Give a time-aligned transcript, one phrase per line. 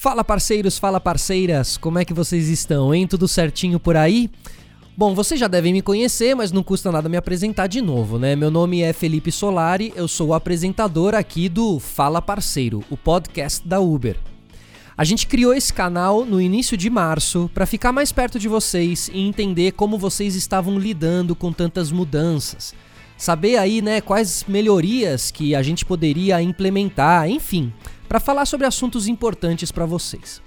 [0.00, 3.06] Fala parceiros, fala parceiras, como é que vocês estão, hein?
[3.06, 4.30] Tudo certinho por aí?
[4.96, 8.34] Bom, vocês já devem me conhecer, mas não custa nada me apresentar de novo, né?
[8.34, 13.68] Meu nome é Felipe Solari, eu sou o apresentador aqui do Fala Parceiro, o podcast
[13.68, 14.16] da Uber.
[14.96, 19.10] A gente criou esse canal no início de março para ficar mais perto de vocês
[19.12, 22.72] e entender como vocês estavam lidando com tantas mudanças.
[23.18, 27.70] Saber aí, né, quais melhorias que a gente poderia implementar, enfim,
[28.10, 30.42] para falar sobre assuntos importantes para vocês.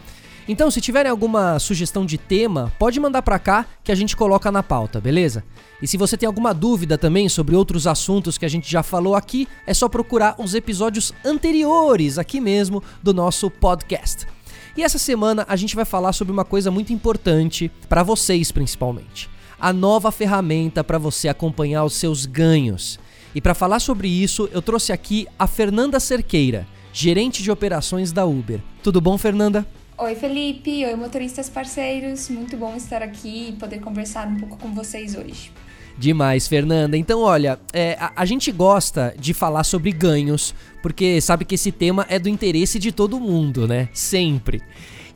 [0.49, 4.52] Então, se tiverem alguma sugestão de tema, pode mandar para cá que a gente coloca
[4.52, 5.45] na pauta, beleza?
[5.81, 9.16] E se você tem alguma dúvida também sobre outros assuntos que a gente já falou
[9.16, 14.27] aqui, é só procurar os episódios anteriores aqui mesmo do nosso podcast.
[14.75, 19.30] E essa semana a gente vai falar sobre uma coisa muito importante para vocês principalmente.
[19.58, 23.00] A nova ferramenta para você acompanhar os seus ganhos.
[23.34, 28.23] E para falar sobre isso, eu trouxe aqui a Fernanda Cerqueira, gerente de operações da
[28.26, 28.62] Uber.
[28.84, 29.66] Tudo bom, Fernanda?
[29.98, 30.86] Oi, Felipe.
[30.86, 32.30] Oi, motoristas parceiros.
[32.30, 35.52] Muito bom estar aqui e poder conversar um pouco com vocês hoje.
[35.98, 36.98] Demais, Fernanda.
[36.98, 41.72] Então, olha, é, a, a, gente gosta de falar sobre ganhos, porque sabe que esse
[41.72, 43.89] tema é do interesse de todo mundo, né?
[43.94, 44.62] Sempre.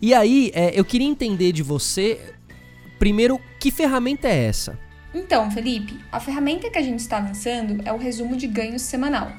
[0.02, 2.20] E aí, é, eu queria entender de você,
[3.00, 4.78] primeiro, que ferramenta é essa?
[5.14, 9.32] Então, Felipe, a ferramenta que a gente está lançando é o resumo de ganhos semanal.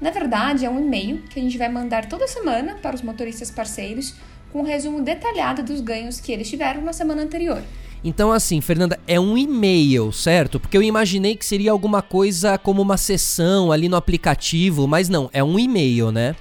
[0.00, 3.50] Na verdade, é um e-mail que a gente vai mandar toda semana para os motoristas
[3.50, 4.14] parceiros
[4.52, 7.62] com um resumo detalhado dos ganhos que eles tiveram na semana anterior.
[8.02, 10.60] Então, assim, Fernanda, é um e-mail, certo?
[10.60, 15.28] Porque eu imaginei que seria alguma coisa como uma sessão ali no aplicativo, mas não,
[15.32, 16.36] é um e-mail, né?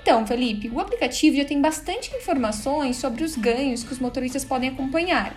[0.00, 4.70] Então, Felipe, o aplicativo já tem bastante informações sobre os ganhos que os motoristas podem
[4.70, 5.36] acompanhar.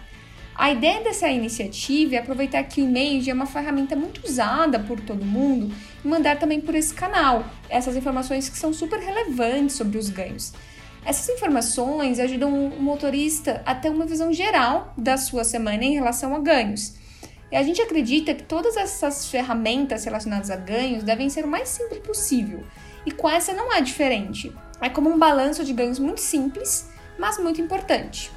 [0.57, 5.01] A ideia dessa iniciativa é aproveitar que o e-mail é uma ferramenta muito usada por
[5.01, 9.97] todo mundo e mandar também por esse canal essas informações que são super relevantes sobre
[9.97, 10.53] os ganhos.
[11.03, 16.33] Essas informações ajudam o motorista a ter uma visão geral da sua semana em relação
[16.33, 16.93] a ganhos.
[17.51, 21.67] E a gente acredita que todas essas ferramentas relacionadas a ganhos devem ser o mais
[21.67, 22.63] simples possível.
[23.05, 24.51] E com essa não é diferente.
[24.81, 26.89] É como um balanço de ganhos muito simples,
[27.19, 28.31] mas muito importante.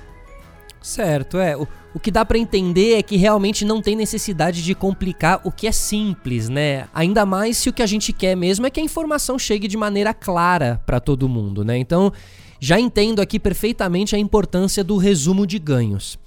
[0.80, 1.56] Certo, é.
[1.56, 5.50] O, o que dá para entender é que realmente não tem necessidade de complicar o
[5.50, 6.88] que é simples, né?
[6.94, 9.76] Ainda mais se o que a gente quer mesmo é que a informação chegue de
[9.76, 11.76] maneira clara para todo mundo, né?
[11.76, 12.12] Então,
[12.60, 16.18] já entendo aqui perfeitamente a importância do resumo de ganhos.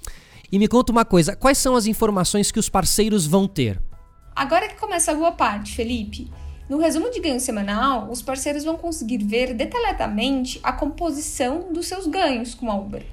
[0.52, 3.82] E me conta uma coisa, quais são as informações que os parceiros vão ter?
[4.36, 6.30] Agora que começa a boa parte, Felipe.
[6.68, 12.08] No resumo de ganho semanal, os parceiros vão conseguir ver detalhadamente a composição dos seus
[12.08, 13.06] ganhos com a Uber.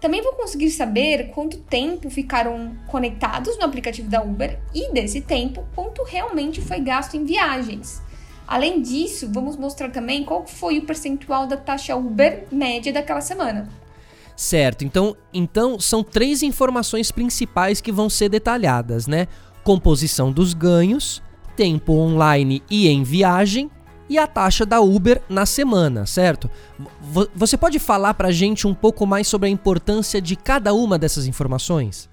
[0.00, 5.66] Também vão conseguir saber quanto tempo ficaram conectados no aplicativo da Uber e, desse tempo,
[5.74, 8.02] quanto realmente foi gasto em viagens.
[8.46, 13.68] Além disso, vamos mostrar também qual foi o percentual da taxa Uber média daquela semana.
[14.36, 19.26] Certo, então, então são três informações principais que vão ser detalhadas, né?
[19.64, 21.22] Composição dos ganhos,
[21.56, 23.70] tempo online e em viagem
[24.08, 26.50] e a taxa da Uber na semana, certo?
[27.34, 30.98] Você pode falar para a gente um pouco mais sobre a importância de cada uma
[30.98, 32.08] dessas informações?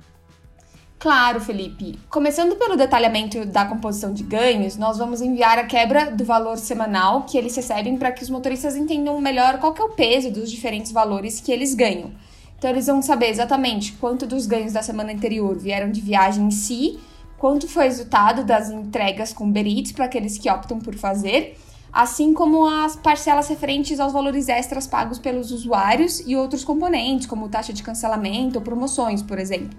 [1.04, 2.00] Claro, Felipe.
[2.10, 7.24] Começando pelo detalhamento da composição de ganhos, nós vamos enviar a quebra do valor semanal
[7.24, 10.94] que eles recebem para que os motoristas entendam melhor qual é o peso dos diferentes
[10.94, 12.12] valores que eles ganham.
[12.58, 16.52] Então, eles vão saber exatamente quanto dos ganhos da semana anterior vieram de viagem em
[16.52, 16.98] si,
[17.38, 21.58] quanto foi resultado das entregas com Berit para aqueles que optam por fazer
[21.94, 27.48] assim como as parcelas referentes aos valores extras pagos pelos usuários e outros componentes, como
[27.48, 29.78] taxa de cancelamento ou promoções, por exemplo.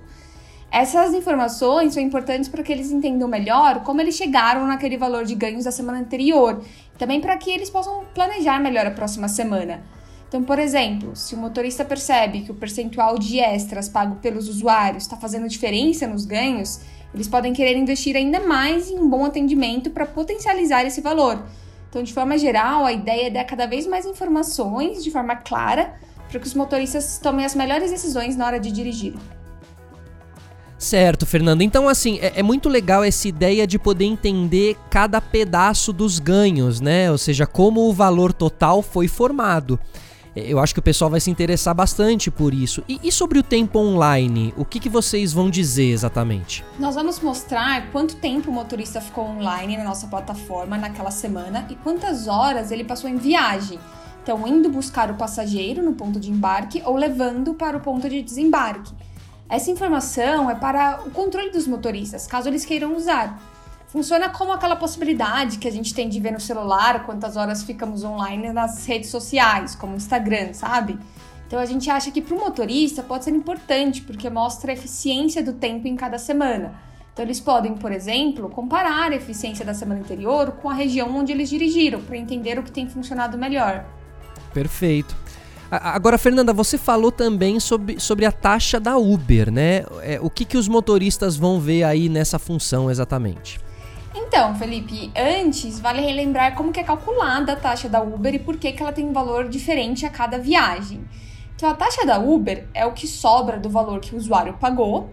[0.71, 5.35] Essas informações são importantes para que eles entendam melhor como eles chegaram naquele valor de
[5.35, 6.63] ganhos da semana anterior,
[6.97, 9.83] também para que eles possam planejar melhor a próxima semana.
[10.29, 15.05] Então, por exemplo, se o motorista percebe que o percentual de extras pago pelos usuários
[15.05, 16.81] está fazendo diferença nos ganhos,
[17.13, 21.45] eles podem querer investir ainda mais em um bom atendimento para potencializar esse valor
[21.95, 25.95] então, de forma geral, a ideia é dar cada vez mais informações de forma clara
[26.29, 29.15] para que os motoristas tomem as melhores decisões na hora de dirigir.
[30.77, 31.63] Certo, Fernando.
[31.63, 36.81] Então, assim, é, é, muito legal essa ideia de poder entender cada pedaço dos ganhos,
[36.81, 37.13] né?
[37.13, 39.79] Ou seja, como o valor total foi formado.
[40.37, 42.83] Eu acho que o pessoal vai se interessar bastante por isso.
[42.89, 46.65] E, e sobre o tempo online, o que, que vocês vão dizer exatamente?
[46.79, 51.77] Nós vamos mostrar quanto tempo o motorista ficou online na nossa plataforma naquela semana e
[51.77, 53.79] quantas horas ele passou em viagem.
[54.23, 58.23] Então, indo buscar o passageiro no ponto de embarque ou levando para o ponto de
[58.23, 58.93] desembarque.
[59.49, 63.39] Essa informação é para o controle dos motoristas, caso eles queiram usar.
[63.95, 68.03] Funciona como aquela possibilidade que a gente tem de ver no celular quantas horas ficamos
[68.03, 70.99] online nas redes sociais, como Instagram, sabe?
[71.47, 75.45] Então a gente acha que para o motorista pode ser importante, porque mostra a eficiência
[75.45, 76.75] do tempo em cada semana.
[77.13, 81.31] Então eles podem, por exemplo, comparar a eficiência da semana anterior com a região onde
[81.31, 83.85] eles dirigiram, para entender o que tem funcionado melhor.
[84.53, 85.15] Perfeito.
[85.71, 89.85] Agora, Fernanda, você falou também sobre, sobre a taxa da Uber, né?
[90.03, 93.63] É, o que, que os motoristas vão ver aí nessa função exatamente?
[94.15, 98.57] Então, Felipe, antes vale relembrar como que é calculada a taxa da Uber e por
[98.57, 101.05] que, que ela tem um valor diferente a cada viagem.
[101.57, 105.11] Então, a taxa da Uber é o que sobra do valor que o usuário pagou,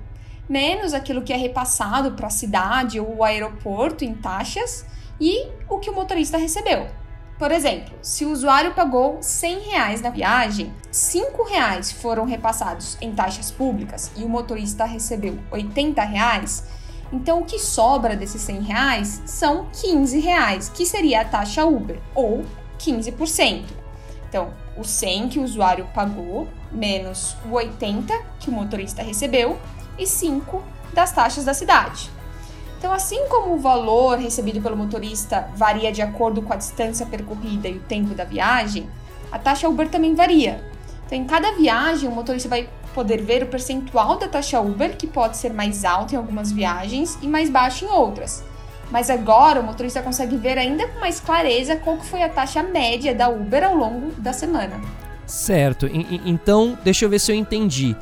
[0.48, 4.86] menos aquilo que é repassado para a cidade ou o aeroporto em taxas
[5.20, 6.88] e o que o motorista recebeu.
[7.40, 13.12] Por exemplo, se o usuário pagou 100 reais na viagem, 5 reais foram repassados em
[13.14, 16.64] taxas públicas e o motorista recebeu 80 reais,
[17.12, 22.00] então o que sobra desses 100 reais são 15 reais, que seria a taxa Uber,
[22.16, 22.46] ou
[22.80, 23.66] 15%.
[24.30, 29.60] Então, o 100 que o usuário pagou, menos o 80 que o motorista recebeu,
[30.00, 30.64] e 5
[30.94, 32.10] das taxas da cidade.
[32.78, 37.68] Então, assim como o valor recebido pelo motorista varia de acordo com a distância percorrida
[37.68, 38.90] e o tempo da viagem,
[39.32, 40.64] a taxa Uber também varia.
[41.06, 45.08] Então, em cada viagem, o motorista vai poder ver o percentual da taxa Uber, que
[45.08, 48.44] pode ser mais alto em algumas viagens e mais baixo em outras.
[48.92, 53.16] Mas agora o motorista consegue ver ainda com mais clareza qual foi a taxa média
[53.16, 54.82] da Uber ao longo da semana.
[55.26, 55.90] Certo.
[56.26, 57.96] então, deixa eu ver se eu entendi.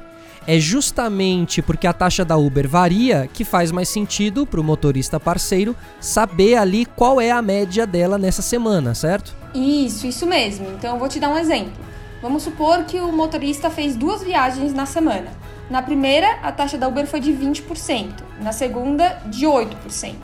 [0.48, 5.20] É justamente porque a taxa da Uber varia que faz mais sentido para o motorista
[5.20, 9.36] parceiro saber ali qual é a média dela nessa semana, certo?
[9.54, 10.68] Isso, isso mesmo.
[10.72, 11.89] Então eu vou te dar um exemplo.
[12.22, 15.32] Vamos supor que o motorista fez duas viagens na semana.
[15.70, 20.16] Na primeira, a taxa da Uber foi de 20%, na segunda, de 8%.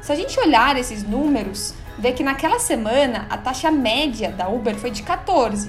[0.00, 4.76] Se a gente olhar esses números, vê que naquela semana a taxa média da Uber
[4.76, 5.68] foi de 14%.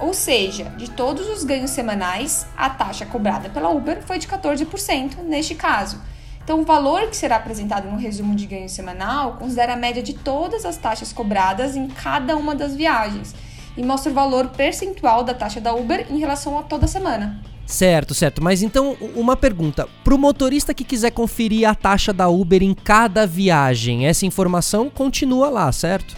[0.00, 5.16] Ou seja, de todos os ganhos semanais, a taxa cobrada pela Uber foi de 14%
[5.24, 6.00] neste caso.
[6.44, 10.14] Então, o valor que será apresentado no resumo de ganho semanal considera a média de
[10.14, 13.34] todas as taxas cobradas em cada uma das viagens
[13.78, 17.40] e mostra o valor percentual da taxa da Uber em relação a toda semana.
[17.64, 18.42] Certo, certo.
[18.42, 19.88] Mas então, uma pergunta.
[20.02, 24.90] Para o motorista que quiser conferir a taxa da Uber em cada viagem, essa informação
[24.90, 26.16] continua lá, certo?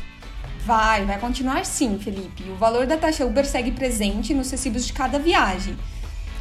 [0.64, 2.44] Vai, vai continuar sim, Felipe.
[2.50, 5.76] O valor da taxa Uber segue presente nos recibos de cada viagem.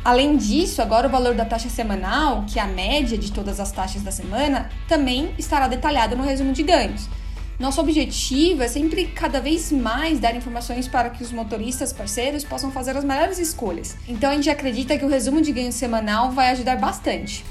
[0.06, 3.72] Além disso, agora o valor da taxa semanal, que é a média de todas as
[3.72, 7.10] taxas da semana, também estará detalhado no resumo de ganhos.
[7.60, 12.72] Nosso objetivo é sempre cada vez mais dar informações para que os motoristas parceiros possam
[12.72, 13.98] fazer as melhores escolhas.
[14.08, 17.44] Então a gente acredita que o resumo de ganho semanal vai ajudar bastante.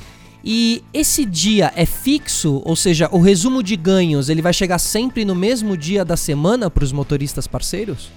[0.42, 5.26] E esse dia é fixo, ou seja, o resumo de ganhos ele vai chegar sempre
[5.26, 8.10] no mesmo dia da semana para os motoristas parceiros?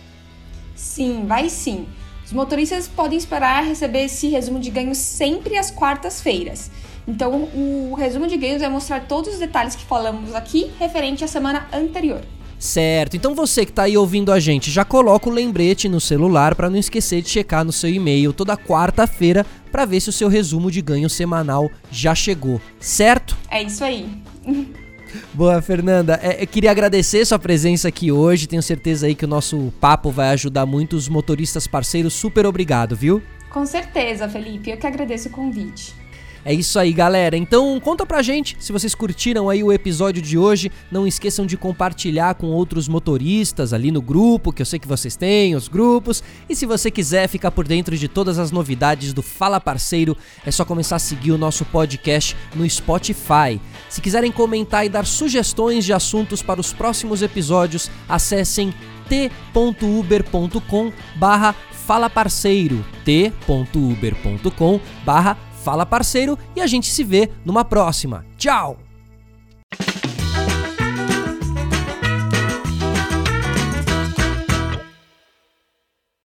[0.73, 1.87] Sim, vai sim.
[2.25, 6.71] Os motoristas podem esperar receber esse resumo de ganhos sempre às quartas-feiras.
[7.11, 11.27] Então, o resumo de ganhos vai mostrar todos os detalhes que falamos aqui referente à
[11.27, 12.21] semana anterior.
[12.57, 16.55] Certo, então você que está aí ouvindo a gente, já coloca o lembrete no celular
[16.55, 20.29] para não esquecer de checar no seu e-mail toda quarta-feira para ver se o seu
[20.29, 23.35] resumo de ganho semanal já chegou, certo?
[23.49, 24.07] É isso aí.
[25.33, 26.17] Boa, Fernanda.
[26.23, 28.47] É, eu queria agradecer sua presença aqui hoje.
[28.47, 32.13] Tenho certeza aí que o nosso papo vai ajudar muito os motoristas parceiros.
[32.13, 33.21] Super obrigado, viu?
[33.49, 34.69] Com certeza, Felipe.
[34.69, 35.99] Eu que agradeço o convite.
[36.43, 37.37] É isso aí, galera.
[37.37, 40.71] Então conta pra gente se vocês curtiram aí o episódio de hoje.
[40.91, 45.15] Não esqueçam de compartilhar com outros motoristas ali no grupo, que eu sei que vocês
[45.15, 46.23] têm, os grupos.
[46.49, 50.51] E se você quiser ficar por dentro de todas as novidades do Fala Parceiro, é
[50.51, 53.61] só começar a seguir o nosso podcast no Spotify.
[53.89, 58.73] Se quiserem comentar e dar sugestões de assuntos para os próximos episódios, acessem
[59.07, 61.53] t.uber.com barra
[61.85, 68.25] fala parceiro t.uber.com barra Fala Parceiro e a gente se vê numa próxima.
[68.37, 68.77] Tchau!